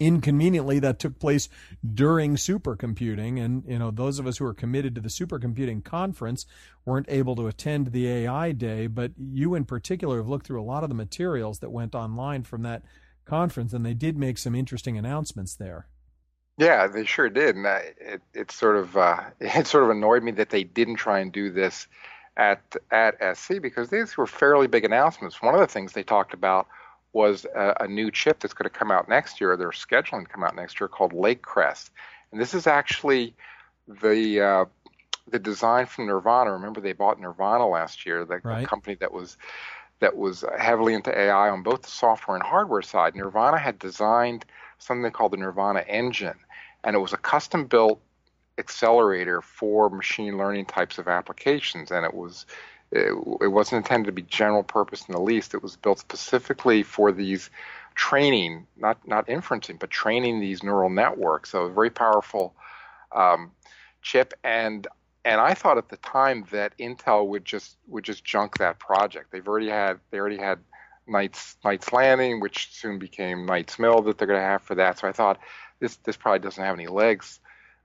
inconveniently 0.00 0.78
that 0.80 0.98
took 0.98 1.18
place 1.18 1.48
during 1.94 2.36
supercomputing. 2.36 3.42
And 3.44 3.62
you 3.66 3.78
know 3.78 3.90
those 3.90 4.18
of 4.18 4.26
us 4.26 4.38
who 4.38 4.46
are 4.46 4.54
committed 4.54 4.94
to 4.94 5.00
the 5.00 5.08
supercomputing 5.08 5.84
conference 5.84 6.46
weren't 6.84 7.06
able 7.08 7.36
to 7.36 7.46
attend 7.46 7.88
the 7.88 8.08
AI 8.08 8.52
day 8.52 8.86
but 8.86 9.12
you 9.18 9.54
in 9.54 9.64
particular 9.64 10.16
have 10.16 10.28
looked 10.28 10.46
through 10.46 10.60
a 10.60 10.64
lot 10.64 10.82
of 10.82 10.88
the 10.88 10.94
materials 10.94 11.58
that 11.58 11.70
went 11.70 11.94
online 11.94 12.42
from 12.42 12.62
that 12.62 12.82
conference 13.26 13.72
and 13.72 13.84
they 13.84 13.94
did 13.94 14.16
make 14.16 14.38
some 14.38 14.54
interesting 14.54 14.96
announcements 14.96 15.54
there. 15.54 15.86
Yeah 16.56 16.86
they 16.86 17.04
sure 17.04 17.28
did. 17.28 17.56
And 17.56 17.66
it, 17.66 18.22
it 18.32 18.50
sort 18.50 18.76
of 18.76 18.96
uh, 18.96 19.20
it 19.40 19.66
sort 19.66 19.84
of 19.84 19.90
annoyed 19.90 20.22
me 20.22 20.32
that 20.32 20.50
they 20.50 20.64
didn't 20.64 20.96
try 20.96 21.20
and 21.20 21.30
do 21.30 21.50
this 21.50 21.86
at 22.36 22.76
at 22.90 23.36
SC 23.36 23.60
because 23.60 23.90
these 23.90 24.16
were 24.16 24.26
fairly 24.26 24.66
big 24.66 24.84
announcements. 24.84 25.42
One 25.42 25.54
of 25.54 25.60
the 25.60 25.66
things 25.66 25.92
they 25.92 26.02
talked 26.02 26.32
about 26.32 26.66
was 27.12 27.44
a, 27.54 27.76
a 27.80 27.88
new 27.88 28.10
chip 28.10 28.40
that's 28.40 28.54
going 28.54 28.70
to 28.70 28.78
come 28.78 28.90
out 28.90 29.08
next 29.08 29.40
year. 29.40 29.56
They're 29.56 29.70
scheduling 29.70 30.24
to 30.26 30.32
come 30.32 30.44
out 30.44 30.54
next 30.54 30.80
year 30.80 30.88
called 30.88 31.12
Lake 31.12 31.42
Crest, 31.42 31.90
and 32.32 32.40
this 32.40 32.54
is 32.54 32.66
actually 32.66 33.34
the 34.02 34.40
uh, 34.40 34.64
the 35.30 35.38
design 35.38 35.86
from 35.86 36.06
Nirvana. 36.06 36.52
Remember, 36.52 36.80
they 36.80 36.92
bought 36.92 37.20
Nirvana 37.20 37.66
last 37.66 38.06
year, 38.06 38.24
the, 38.24 38.40
right. 38.42 38.66
company 38.66 38.96
that 38.96 39.12
was 39.12 39.36
that 40.00 40.16
was 40.16 40.44
heavily 40.58 40.94
into 40.94 41.16
AI 41.16 41.50
on 41.50 41.62
both 41.62 41.82
the 41.82 41.90
software 41.90 42.36
and 42.36 42.44
hardware 42.44 42.82
side. 42.82 43.14
Nirvana 43.14 43.58
had 43.58 43.78
designed 43.78 44.46
something 44.78 45.10
called 45.12 45.32
the 45.32 45.36
Nirvana 45.36 45.80
Engine, 45.80 46.38
and 46.84 46.96
it 46.96 46.98
was 46.98 47.12
a 47.12 47.18
custom 47.18 47.66
built 47.66 48.00
accelerator 48.58 49.40
for 49.42 49.90
machine 49.90 50.38
learning 50.38 50.66
types 50.66 50.98
of 50.98 51.08
applications, 51.08 51.90
and 51.90 52.04
it 52.04 52.14
was 52.14 52.46
it, 52.92 53.12
it 53.40 53.48
wasn't 53.48 53.84
intended 53.84 54.06
to 54.06 54.12
be 54.12 54.22
general 54.22 54.62
purpose 54.62 55.04
in 55.08 55.12
the 55.12 55.20
least. 55.20 55.54
It 55.54 55.62
was 55.62 55.76
built 55.76 55.98
specifically 55.98 56.82
for 56.82 57.12
these 57.12 57.50
training, 57.94 58.66
not 58.76 59.06
not 59.06 59.26
inferencing, 59.28 59.78
but 59.78 59.90
training 59.90 60.40
these 60.40 60.62
neural 60.62 60.90
networks. 60.90 61.50
So 61.50 61.62
a 61.62 61.70
very 61.70 61.90
powerful 61.90 62.54
um, 63.12 63.52
chip, 64.02 64.34
and 64.42 64.86
and 65.24 65.40
I 65.40 65.54
thought 65.54 65.78
at 65.78 65.88
the 65.88 65.98
time 65.98 66.46
that 66.50 66.76
Intel 66.78 67.26
would 67.28 67.44
just 67.44 67.76
would 67.86 68.04
just 68.04 68.24
junk 68.24 68.58
that 68.58 68.78
project. 68.78 69.30
They've 69.30 69.46
already 69.46 69.68
had 69.68 70.00
they 70.10 70.18
already 70.18 70.38
had 70.38 70.58
Knights 71.06 71.56
Knights 71.64 71.92
Landing, 71.92 72.40
which 72.40 72.72
soon 72.72 72.98
became 72.98 73.46
Knights 73.46 73.78
Mill 73.78 74.02
that 74.02 74.18
they're 74.18 74.28
going 74.28 74.40
to 74.40 74.46
have 74.46 74.62
for 74.62 74.76
that. 74.76 74.98
So 74.98 75.08
I 75.08 75.12
thought 75.12 75.38
this 75.78 75.96
this 75.96 76.16
probably 76.16 76.40
doesn't 76.40 76.62
have 76.62 76.74
any 76.74 76.86
legs 76.88 77.38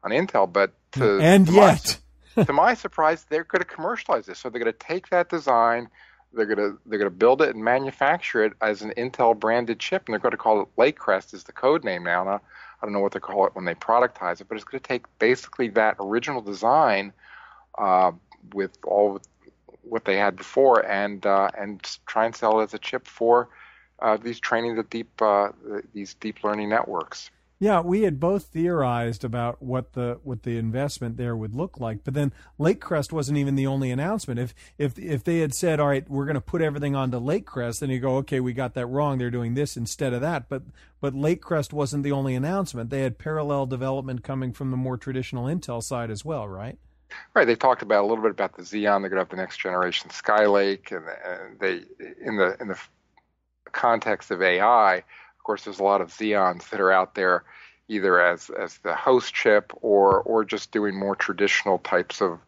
on 0.03 0.11
Intel, 0.11 0.51
but 0.51 0.73
to, 0.93 1.19
and 1.19 1.47
yet 1.49 1.99
to 2.43 2.53
my 2.53 2.73
surprise, 2.73 3.25
they're 3.29 3.43
going 3.43 3.61
to 3.61 3.65
commercialize 3.65 4.25
this. 4.25 4.39
So 4.39 4.49
they're 4.49 4.61
going 4.61 4.73
to 4.73 4.79
take 4.79 5.09
that 5.09 5.29
design, 5.29 5.89
they're 6.33 6.45
going 6.45 6.57
to 6.57 6.77
they're 6.85 6.99
going 6.99 7.11
to 7.11 7.15
build 7.15 7.41
it 7.41 7.55
and 7.55 7.63
manufacture 7.63 8.43
it 8.43 8.53
as 8.61 8.81
an 8.81 8.93
Intel 8.97 9.37
branded 9.37 9.79
chip, 9.79 10.03
and 10.05 10.13
they're 10.13 10.19
going 10.19 10.31
to 10.31 10.37
call 10.37 10.61
it 10.61 10.67
Lake 10.77 10.97
Crest 10.97 11.33
is 11.33 11.43
the 11.43 11.51
code 11.51 11.83
name 11.83 12.03
now. 12.03 12.23
now 12.23 12.41
I 12.81 12.85
don't 12.85 12.93
know 12.93 12.99
what 12.99 13.13
they 13.13 13.19
call 13.19 13.47
it 13.47 13.55
when 13.55 13.65
they 13.65 13.75
productize 13.75 14.41
it, 14.41 14.47
but 14.47 14.55
it's 14.55 14.63
going 14.63 14.81
to 14.81 14.87
take 14.87 15.05
basically 15.19 15.69
that 15.69 15.95
original 15.99 16.41
design 16.41 17.13
uh, 17.77 18.11
with 18.53 18.77
all 18.85 19.19
what 19.81 20.05
they 20.05 20.17
had 20.17 20.35
before 20.35 20.85
and 20.85 21.25
uh, 21.25 21.49
and 21.57 21.81
try 22.05 22.25
and 22.25 22.35
sell 22.35 22.59
it 22.59 22.63
as 22.63 22.73
a 22.73 22.79
chip 22.79 23.07
for 23.07 23.49
uh, 23.99 24.17
these 24.17 24.39
training 24.39 24.75
the 24.75 24.83
deep 24.83 25.21
uh, 25.21 25.49
these 25.93 26.13
deep 26.15 26.43
learning 26.43 26.69
networks. 26.69 27.31
Yeah, 27.57 27.79
we 27.79 28.01
had 28.01 28.19
both 28.19 28.47
theorized 28.47 29.23
about 29.23 29.61
what 29.61 29.93
the 29.93 30.19
what 30.23 30.43
the 30.43 30.57
investment 30.57 31.15
there 31.15 31.37
would 31.37 31.55
look 31.55 31.79
like, 31.79 32.03
but 32.03 32.13
then 32.13 32.33
Lake 32.57 32.81
Crest 32.81 33.13
wasn't 33.13 33.37
even 33.37 33.55
the 33.55 33.65
only 33.65 33.91
announcement. 33.91 34.41
If 34.41 34.53
if 34.77 34.99
if 34.99 35.23
they 35.23 35.39
had 35.39 35.53
said, 35.53 35.79
"All 35.79 35.87
right, 35.87 36.07
we're 36.09 36.25
going 36.25 36.35
to 36.35 36.41
put 36.41 36.61
everything 36.61 36.97
onto 36.97 37.17
Lake 37.17 37.45
Crest," 37.45 37.79
then 37.79 37.89
you 37.89 37.99
go, 37.99 38.17
"Okay, 38.17 38.41
we 38.41 38.51
got 38.51 38.73
that 38.73 38.87
wrong. 38.87 39.17
They're 39.17 39.31
doing 39.31 39.53
this 39.53 39.77
instead 39.77 40.11
of 40.11 40.19
that." 40.19 40.49
But 40.49 40.63
but 40.99 41.15
Lake 41.15 41.41
Crest 41.41 41.71
wasn't 41.71 42.03
the 42.03 42.11
only 42.11 42.35
announcement. 42.35 42.89
They 42.89 43.01
had 43.01 43.17
parallel 43.17 43.67
development 43.67 44.21
coming 44.21 44.51
from 44.51 44.71
the 44.71 44.77
more 44.77 44.97
traditional 44.97 45.45
Intel 45.45 45.81
side 45.81 46.11
as 46.11 46.25
well, 46.25 46.49
right? 46.49 46.77
Right. 47.33 47.45
They 47.45 47.55
talked 47.55 47.81
about 47.81 48.03
a 48.03 48.07
little 48.07 48.23
bit 48.23 48.31
about 48.31 48.57
the 48.57 48.63
Xeon. 48.63 48.99
They're 48.99 49.09
going 49.09 49.11
to 49.11 49.17
have 49.19 49.29
the 49.29 49.37
next 49.37 49.57
generation 49.57 50.09
Skylake, 50.09 50.91
and, 50.91 51.05
and 51.23 51.59
they 51.59 51.83
in 52.21 52.35
the 52.35 52.57
in 52.59 52.67
the 52.67 52.79
context 53.71 54.31
of 54.31 54.41
AI 54.41 55.03
course, 55.45 55.63
there's 55.63 55.79
a 55.79 55.83
lot 55.83 56.01
of 56.01 56.09
Xeons 56.09 56.69
that 56.69 56.81
are 56.81 56.91
out 56.91 57.15
there, 57.15 57.43
either 57.87 58.19
as 58.19 58.49
as 58.49 58.77
the 58.79 58.95
host 58.95 59.33
chip 59.33 59.71
or 59.81 60.21
or 60.23 60.43
just 60.43 60.71
doing 60.71 60.99
more 60.99 61.15
traditional 61.15 61.77
types 61.79 62.21
of 62.21 62.39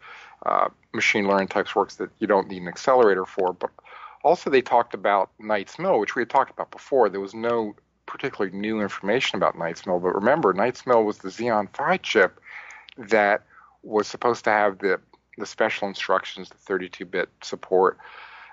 uh, 0.46 0.68
machine 0.94 1.28
learning 1.28 1.48
types 1.48 1.76
works 1.76 1.96
that 1.96 2.10
you 2.20 2.28
don't 2.28 2.50
need 2.50 2.62
an 2.62 2.68
accelerator 2.68 3.26
for. 3.26 3.54
But 3.54 3.72
also, 4.24 4.50
they 4.50 4.62
talked 4.62 4.94
about 4.94 5.30
Knights 5.40 5.80
Mill, 5.80 6.00
which 6.00 6.16
we 6.16 6.22
had 6.22 6.30
talked 6.30 6.52
about 6.52 6.72
before. 6.72 7.08
There 7.08 7.22
was 7.22 7.34
no 7.34 7.76
particularly 8.06 8.58
new 8.58 8.82
information 8.82 9.38
about 9.38 9.58
Knights 9.58 9.86
Mill, 9.86 10.00
but 10.00 10.16
remember, 10.16 10.54
Knights 10.54 10.86
Mill 10.86 11.04
was 11.04 11.20
the 11.20 11.30
Xeon 11.30 11.70
Phi 11.76 11.98
chip 11.98 12.40
that 12.98 13.44
was 13.84 14.08
supposed 14.08 14.44
to 14.44 14.50
have 14.50 14.80
the 14.80 15.00
the 15.38 15.46
special 15.46 15.88
instructions, 15.88 16.50
the 16.50 16.74
32-bit 16.74 17.30
support 17.44 18.00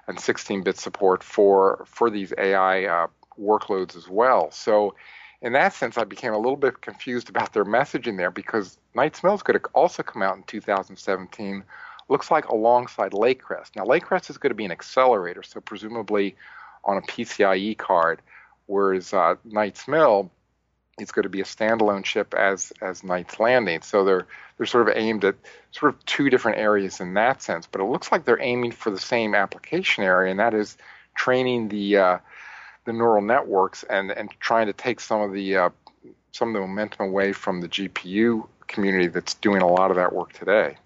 and 0.06 0.18
16-bit 0.18 0.78
support 0.78 1.22
for 1.22 1.84
for 1.86 2.10
these 2.10 2.32
AI 2.36 2.84
uh, 2.84 3.06
workloads 3.40 3.96
as 3.96 4.08
well. 4.08 4.50
So, 4.50 4.94
in 5.42 5.52
that 5.52 5.74
sense, 5.74 5.98
I 5.98 6.04
became 6.04 6.32
a 6.32 6.38
little 6.38 6.56
bit 6.56 6.80
confused 6.80 7.28
about 7.28 7.52
their 7.52 7.64
messaging 7.64 8.16
there 8.16 8.30
because 8.30 8.78
is 8.96 9.20
going 9.20 9.58
to 9.58 9.60
also 9.74 10.02
come 10.02 10.22
out 10.22 10.36
in 10.36 10.42
2017. 10.44 11.64
Looks 12.08 12.30
like 12.30 12.46
alongside 12.48 13.12
Lake 13.12 13.42
Crest. 13.42 13.76
Now, 13.76 13.84
Lake 13.84 14.04
Crest 14.04 14.30
is 14.30 14.38
going 14.38 14.50
to 14.50 14.54
be 14.54 14.64
an 14.64 14.72
accelerator, 14.72 15.42
so 15.42 15.60
presumably 15.60 16.36
on 16.84 16.98
a 16.98 17.02
PCIe 17.02 17.76
card, 17.76 18.20
whereas 18.66 19.12
uh, 19.12 19.36
Knights 19.44 19.88
Mill 19.88 20.30
is 20.98 21.10
going 21.10 21.24
to 21.24 21.28
be 21.28 21.40
a 21.40 21.44
standalone 21.44 22.04
chip 22.04 22.34
as 22.34 22.72
as 22.80 23.02
Knights 23.02 23.40
Landing. 23.40 23.82
So 23.82 24.04
they're 24.04 24.26
they're 24.56 24.66
sort 24.66 24.88
of 24.88 24.96
aimed 24.96 25.24
at 25.24 25.34
sort 25.72 25.94
of 25.94 26.04
two 26.06 26.30
different 26.30 26.58
areas 26.58 27.00
in 27.00 27.14
that 27.14 27.42
sense. 27.42 27.66
But 27.66 27.80
it 27.80 27.84
looks 27.84 28.12
like 28.12 28.24
they're 28.24 28.40
aiming 28.40 28.72
for 28.72 28.90
the 28.90 29.00
same 29.00 29.34
application 29.34 30.04
area, 30.04 30.30
and 30.30 30.40
that 30.40 30.54
is 30.54 30.76
training 31.14 31.68
the 31.68 31.96
uh, 31.96 32.18
the 32.84 32.92
neural 32.92 33.22
networks 33.22 33.82
and 33.84 34.10
and 34.10 34.30
trying 34.40 34.66
to 34.66 34.72
take 34.72 35.00
some 35.00 35.20
of 35.20 35.32
the 35.32 35.56
uh, 35.56 35.70
some 36.32 36.48
of 36.48 36.54
the 36.54 36.60
momentum 36.60 37.06
away 37.06 37.32
from 37.32 37.60
the 37.60 37.68
GPU 37.68 38.46
community 38.66 39.06
that's 39.06 39.34
doing 39.34 39.62
a 39.62 39.68
lot 39.68 39.90
of 39.90 39.96
that 39.96 40.12
work 40.12 40.32
today. 40.32 40.76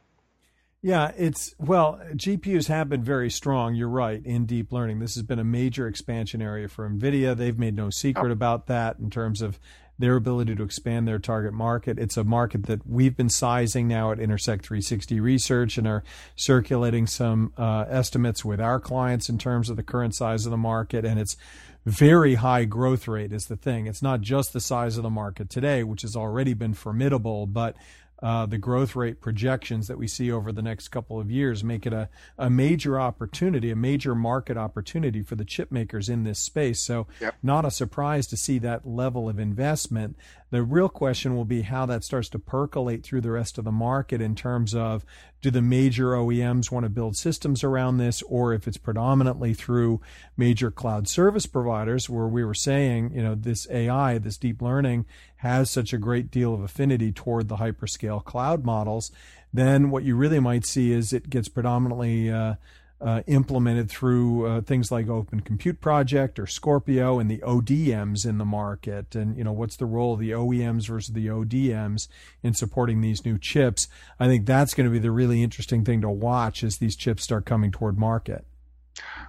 Yeah, 0.81 1.11
it's 1.17 1.55
well, 1.59 2.01
GPUs 2.13 2.69
have 2.69 2.89
been 2.89 3.03
very 3.03 3.31
strong. 3.31 3.75
You're 3.75 3.89
right 3.89 4.25
in 4.25 4.47
deep 4.47 4.71
learning. 4.71 5.01
This 5.01 5.15
has 5.17 5.25
been 5.25 5.41
a 5.41 5.45
major 5.45 5.89
expansion 5.89 6.41
area 6.41 6.69
for 6.69 6.89
NVIDIA. 6.89 7.37
They've 7.37 7.59
made 7.59 7.75
no 7.75 7.91
secret 7.91 8.31
about 8.31 8.69
that 8.69 8.99
in 8.99 9.11
terms 9.11 9.43
of 9.43 9.59
their 9.99 10.17
ability 10.17 10.55
to 10.55 10.63
expand 10.63 11.09
their 11.09 11.19
target 11.19 11.53
market. 11.53 11.99
It's 11.99 12.17
a 12.17 12.25
market 12.25 12.65
that 12.67 12.87
we've 12.87 13.17
been 13.17 13.29
sizing 13.29 13.89
now 13.89 14.13
at 14.13 14.21
Intersect 14.21 14.65
360 14.65 15.21
Research 15.21 15.77
and 15.77 15.87
are 15.87 16.05
circulating 16.37 17.07
some 17.07 17.53
uh, 17.57 17.85
estimates 17.89 18.45
with 18.45 18.61
our 18.61 18.79
clients 18.79 19.29
in 19.29 19.39
terms 19.39 19.69
of 19.69 19.77
the 19.77 19.83
current 19.83 20.15
size 20.15 20.47
of 20.47 20.51
the 20.51 20.57
market. 20.57 21.05
And 21.05 21.19
it's 21.19 21.37
very 21.85 22.35
high 22.35 22.65
growth 22.65 23.09
rate 23.09 23.33
is 23.33 23.47
the 23.47 23.57
thing. 23.57 23.87
It's 23.87 24.03
not 24.03 24.21
just 24.21 24.53
the 24.53 24.61
size 24.61 24.97
of 24.97 25.03
the 25.03 25.11
market 25.11 25.51
today, 25.51 25.83
which 25.83 26.03
has 26.03 26.15
already 26.15 26.55
been 26.55 26.75
formidable, 26.75 27.47
but 27.47 27.77
uh, 28.23 28.47
the 28.47 28.59
growth 28.59 28.97
rate 28.97 29.21
projections 29.21 29.87
that 29.87 29.99
we 29.99 30.09
see 30.09 30.31
over 30.31 30.51
the 30.51 30.63
next 30.63 30.89
couple 30.89 31.21
of 31.21 31.31
years 31.31 31.63
make 31.63 31.87
it 31.87 31.93
a, 31.93 32.09
a 32.37 32.51
major 32.51 32.99
opportunity, 32.99 33.71
a 33.71 33.77
major 33.77 34.15
market 34.15 34.57
opportunity 34.57 35.23
for 35.23 35.37
the 35.37 35.45
chip 35.45 35.71
makers 35.71 36.09
in 36.09 36.25
this 36.25 36.39
space. 36.39 36.81
So, 36.81 37.07
yep. 37.21 37.37
not 37.43 37.65
a 37.65 37.71
surprise 37.71 38.27
to 38.29 38.37
see 38.37 38.59
that 38.59 38.87
level 38.87 39.29
of 39.29 39.39
investment. 39.39 40.17
The 40.51 40.63
real 40.63 40.89
question 40.89 41.37
will 41.37 41.45
be 41.45 41.63
how 41.63 41.87
that 41.87 42.03
starts 42.03 42.29
to 42.31 42.39
percolate 42.39 43.05
through 43.05 43.21
the 43.21 43.31
rest 43.31 43.59
of 43.59 43.65
the 43.65 43.73
market 43.73 44.21
in 44.21 44.35
terms 44.35 44.75
of 44.75 45.05
do 45.41 45.51
the 45.51 45.63
major 45.63 46.13
OEMs 46.13 46.71
want 46.71 46.85
to 46.85 46.91
build 46.91 47.17
systems 47.17 47.63
around 47.63 47.99
this, 47.99 48.23
or 48.23 48.53
if 48.53 48.67
it's 48.67 48.77
predominantly 48.77 49.55
through 49.55 50.01
major 50.37 50.71
cloud 50.71 51.09
service 51.09 51.47
providers, 51.47 52.11
where 52.11 52.27
we 52.27 52.45
were 52.45 52.55
saying, 52.55 53.13
you 53.15 53.23
know, 53.23 53.35
this 53.35 53.69
AI, 53.71 54.19
this 54.19 54.37
deep 54.37 54.61
learning 54.61 55.07
has 55.37 55.71
such 55.71 55.93
a 55.93 55.99
great 55.99 56.31
deal 56.31 56.53
of 56.55 56.61
affinity 56.61 57.13
toward 57.13 57.49
the 57.49 57.57
hyperscale 57.57 58.25
cloud 58.25 58.65
models, 58.65 59.13
then 59.53 59.91
what 59.91 60.05
you 60.05 60.17
really 60.17 60.41
might 60.41 60.67
see 60.67 60.93
is 60.93 61.13
it 61.13 61.31
gets 61.31 61.49
predominantly 61.49 62.31
uh, 62.31 62.55
uh, 63.01 63.23
implemented 63.27 63.89
through 63.89 64.47
uh, 64.47 64.61
things 64.61 64.91
like 64.91 65.09
Open 65.09 65.41
Compute 65.41 65.81
Project 65.81 66.39
or 66.39 66.47
Scorpio 66.47 67.19
and 67.19 67.31
the 67.31 67.39
ODMs 67.39 68.27
in 68.27 68.39
the 68.39 68.45
market. 68.45 69.15
And, 69.15 69.37
you 69.37 69.45
know, 69.45 69.53
what's 69.53 69.77
the 69.77 69.87
role 69.87 70.15
of 70.15 70.21
the 70.21 70.33
OEMs 70.33 70.89
versus 70.89 71.15
the 71.15 71.27
ODMs 71.29 72.09
in 72.43 72.55
supporting 72.55 73.01
these 73.01 73.25
new 73.25 73.39
chips? 73.39 73.87
I 74.19 74.27
think 74.27 74.47
that's 74.47 74.75
going 74.75 74.87
to 74.87 74.93
be 74.93 74.99
the 74.99 75.13
really 75.13 75.43
interesting 75.43 75.85
thing 75.85 76.01
to 76.01 76.11
watch 76.11 76.65
as 76.65 76.79
these 76.79 76.97
chips 76.97 77.23
start 77.23 77.47
coming 77.47 77.71
toward 77.71 77.99
market. 77.99 78.45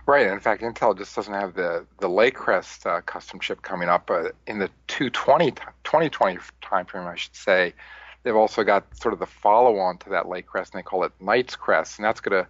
Right. 0.08 0.26
In 0.26 0.40
fact, 0.40 0.64
Intel 0.64 0.98
just 0.98 1.16
doesn't 1.16 1.34
have 1.34 1.54
the, 1.54 1.86
the 2.00 2.10
Lakecrest 2.10 2.88
uh, 2.88 3.02
custom 3.02 3.40
chip 3.40 3.62
coming 3.62 3.88
up 3.88 4.10
in 4.48 4.58
the 4.58 4.70
220, 4.88 5.52
2020 5.52 6.40
timeframe, 6.64 7.06
I 7.06 7.16
should 7.16 7.36
say. 7.36 7.76
They've 8.24 8.36
also 8.36 8.64
got 8.64 8.98
sort 8.98 9.14
of 9.14 9.20
the 9.20 9.28
follow 9.28 9.78
on 9.78 10.00
to 10.00 10.10
that 10.10 10.26
Lakecrest, 10.26 10.74
and 10.74 10.80
they 10.80 10.82
call 10.82 11.04
it 11.04 11.12
Knights 11.22 11.56
Crest. 11.56 12.00
And 12.00 12.06
that's 12.06 12.20
going 12.20 12.44
to 12.44 12.50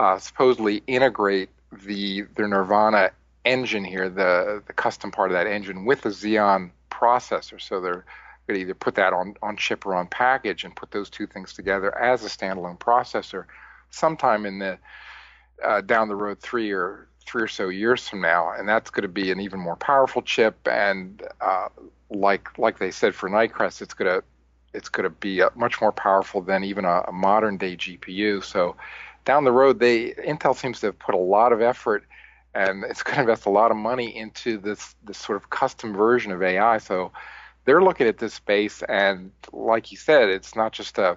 uh, 0.00 0.18
supposedly 0.18 0.82
integrate 0.86 1.50
the 1.84 2.22
their 2.34 2.48
Nirvana 2.48 3.10
engine 3.44 3.84
here, 3.84 4.08
the 4.08 4.62
the 4.66 4.72
custom 4.72 5.10
part 5.10 5.30
of 5.30 5.34
that 5.34 5.46
engine, 5.46 5.84
with 5.84 6.00
the 6.00 6.08
Xeon 6.08 6.70
processor. 6.90 7.60
So 7.60 7.82
they're 7.82 8.06
going 8.48 8.54
to 8.54 8.60
either 8.60 8.74
put 8.74 8.94
that 8.94 9.12
on 9.12 9.34
on 9.42 9.58
chip 9.58 9.84
or 9.84 9.94
on 9.94 10.06
package 10.06 10.64
and 10.64 10.74
put 10.74 10.90
those 10.90 11.10
two 11.10 11.26
things 11.26 11.52
together 11.52 11.96
as 11.98 12.24
a 12.24 12.28
standalone 12.28 12.78
processor, 12.78 13.44
sometime 13.90 14.46
in 14.46 14.58
the 14.58 14.78
uh, 15.62 15.82
down 15.82 16.08
the 16.08 16.16
road 16.16 16.40
three 16.40 16.70
or 16.72 17.06
three 17.26 17.42
or 17.42 17.48
so 17.48 17.68
years 17.68 18.08
from 18.08 18.22
now, 18.22 18.52
and 18.56 18.66
that's 18.66 18.88
going 18.88 19.02
to 19.02 19.08
be 19.08 19.30
an 19.30 19.38
even 19.38 19.60
more 19.60 19.76
powerful 19.76 20.22
chip. 20.22 20.66
And 20.66 21.22
uh, 21.42 21.68
like 22.08 22.56
like 22.58 22.78
they 22.78 22.90
said 22.90 23.14
for 23.14 23.28
Knights 23.28 23.52
Crest, 23.52 23.82
it's 23.82 23.92
going 23.92 24.10
to 24.10 24.24
it's 24.72 24.88
going 24.88 25.04
to 25.04 25.10
be 25.10 25.42
uh, 25.42 25.50
much 25.54 25.78
more 25.82 25.92
powerful 25.92 26.40
than 26.40 26.64
even 26.64 26.86
a, 26.86 27.02
a 27.08 27.12
modern 27.12 27.58
day 27.58 27.76
GPU. 27.76 28.42
So 28.42 28.76
down 29.24 29.44
the 29.44 29.52
road, 29.52 29.78
they 29.78 30.12
Intel 30.12 30.56
seems 30.56 30.80
to 30.80 30.86
have 30.86 30.98
put 30.98 31.14
a 31.14 31.18
lot 31.18 31.52
of 31.52 31.60
effort 31.60 32.04
and 32.54 32.84
it's 32.84 33.02
going 33.02 33.16
to 33.16 33.20
invest 33.22 33.46
a 33.46 33.50
lot 33.50 33.70
of 33.70 33.76
money 33.76 34.16
into 34.16 34.58
this 34.58 34.94
this 35.04 35.18
sort 35.18 35.36
of 35.36 35.50
custom 35.50 35.92
version 35.92 36.32
of 36.32 36.42
AI. 36.42 36.78
So 36.78 37.12
they're 37.64 37.82
looking 37.82 38.06
at 38.06 38.18
this 38.18 38.34
space, 38.34 38.82
and 38.88 39.30
like 39.52 39.90
you 39.90 39.96
said, 39.96 40.28
it's 40.28 40.56
not 40.56 40.72
just 40.72 40.98
a, 40.98 41.16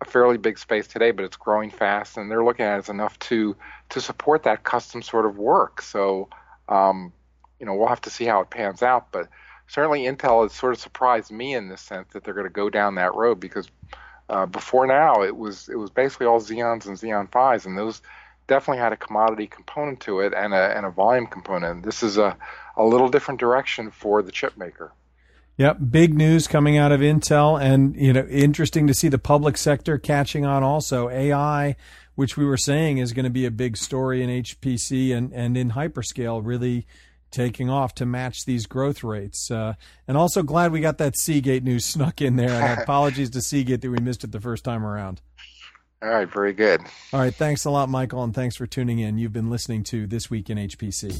a 0.00 0.04
fairly 0.04 0.36
big 0.36 0.58
space 0.58 0.86
today, 0.86 1.10
but 1.10 1.24
it's 1.24 1.36
growing 1.36 1.70
fast, 1.70 2.16
and 2.16 2.30
they're 2.30 2.44
looking 2.44 2.64
at 2.64 2.76
it 2.76 2.78
as 2.78 2.88
enough 2.88 3.18
to 3.20 3.56
to 3.90 4.00
support 4.00 4.42
that 4.44 4.64
custom 4.64 5.02
sort 5.02 5.26
of 5.26 5.38
work. 5.38 5.82
So 5.82 6.28
um, 6.68 7.12
you 7.58 7.66
know 7.66 7.74
we'll 7.74 7.88
have 7.88 8.02
to 8.02 8.10
see 8.10 8.24
how 8.24 8.40
it 8.40 8.50
pans 8.50 8.82
out, 8.82 9.10
but 9.10 9.28
certainly 9.66 10.02
Intel 10.02 10.44
has 10.44 10.52
sort 10.52 10.74
of 10.74 10.80
surprised 10.80 11.30
me 11.32 11.54
in 11.54 11.68
this 11.68 11.80
sense 11.80 12.12
that 12.12 12.24
they're 12.24 12.34
going 12.34 12.46
to 12.46 12.52
go 12.52 12.70
down 12.70 12.94
that 12.94 13.14
road 13.14 13.40
because 13.40 13.68
uh, 14.28 14.46
before 14.46 14.86
now, 14.86 15.22
it 15.22 15.36
was 15.36 15.68
it 15.68 15.76
was 15.76 15.90
basically 15.90 16.26
all 16.26 16.40
Xeons 16.40 16.86
and 16.86 16.96
Xeon 16.96 17.28
Phis, 17.32 17.66
and 17.66 17.78
those 17.78 18.02
definitely 18.46 18.80
had 18.80 18.92
a 18.92 18.96
commodity 18.96 19.46
component 19.46 20.00
to 20.00 20.20
it 20.20 20.34
and 20.34 20.52
a 20.52 20.76
and 20.76 20.84
a 20.84 20.90
volume 20.90 21.26
component. 21.26 21.84
This 21.84 22.02
is 22.02 22.18
a 22.18 22.36
a 22.76 22.84
little 22.84 23.08
different 23.08 23.40
direction 23.40 23.90
for 23.90 24.22
the 24.22 24.32
chip 24.32 24.56
maker. 24.56 24.92
Yep, 25.56 25.78
big 25.90 26.14
news 26.14 26.46
coming 26.46 26.78
out 26.78 26.92
of 26.92 27.00
Intel, 27.00 27.60
and 27.60 27.96
you 27.96 28.12
know, 28.12 28.26
interesting 28.28 28.86
to 28.86 28.94
see 28.94 29.08
the 29.08 29.18
public 29.18 29.56
sector 29.56 29.98
catching 29.98 30.46
on. 30.46 30.62
Also, 30.62 31.08
AI, 31.08 31.74
which 32.14 32.36
we 32.36 32.44
were 32.44 32.56
saying 32.56 32.98
is 32.98 33.12
going 33.12 33.24
to 33.24 33.30
be 33.30 33.44
a 33.44 33.50
big 33.50 33.76
story 33.76 34.22
in 34.22 34.30
HPC 34.30 35.16
and 35.16 35.32
and 35.32 35.56
in 35.56 35.70
hyperscale, 35.70 36.40
really 36.44 36.86
taking 37.30 37.70
off 37.70 37.94
to 37.96 38.06
match 38.06 38.44
these 38.44 38.66
growth 38.66 39.04
rates. 39.04 39.50
Uh, 39.50 39.74
and 40.06 40.16
also 40.16 40.42
glad 40.42 40.72
we 40.72 40.80
got 40.80 40.98
that 40.98 41.16
Seagate 41.18 41.64
news 41.64 41.84
snuck 41.84 42.20
in 42.20 42.36
there. 42.36 42.50
And 42.50 42.80
apologies 42.82 43.30
to 43.30 43.40
Seagate 43.40 43.80
that 43.80 43.90
we 43.90 43.98
missed 43.98 44.24
it 44.24 44.32
the 44.32 44.40
first 44.40 44.64
time 44.64 44.84
around. 44.84 45.20
All 46.00 46.10
right, 46.10 46.32
very 46.32 46.52
good. 46.52 46.80
All 47.12 47.18
right, 47.18 47.34
thanks 47.34 47.64
a 47.64 47.70
lot, 47.70 47.88
Michael, 47.88 48.22
and 48.22 48.32
thanks 48.32 48.56
for 48.56 48.68
tuning 48.68 49.00
in. 49.00 49.18
You've 49.18 49.32
been 49.32 49.50
listening 49.50 49.82
to 49.84 50.06
This 50.06 50.30
Week 50.30 50.48
in 50.48 50.56
HPC. 50.56 51.12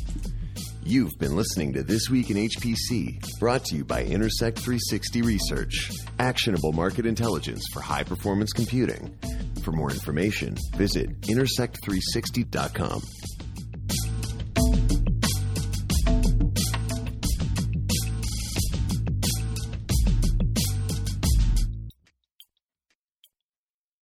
You've 0.84 1.18
been 1.18 1.34
listening 1.34 1.72
to 1.72 1.82
This 1.82 2.08
Week 2.08 2.30
in 2.30 2.36
HPC, 2.36 3.18
brought 3.40 3.64
to 3.66 3.76
you 3.76 3.84
by 3.84 4.04
Intersect 4.04 4.56
360 4.58 5.22
Research, 5.22 5.90
actionable 6.20 6.72
market 6.72 7.06
intelligence 7.06 7.62
for 7.72 7.80
high 7.80 8.04
performance 8.04 8.52
computing. 8.52 9.18
For 9.64 9.72
more 9.72 9.90
information, 9.90 10.56
visit 10.76 11.20
intersect360.com. 11.22 13.02